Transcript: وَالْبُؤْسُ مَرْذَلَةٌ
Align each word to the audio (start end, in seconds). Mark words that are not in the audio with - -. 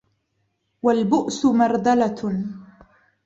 وَالْبُؤْسُ 0.83 1.45
مَرْذَلَةٌ 1.45 2.45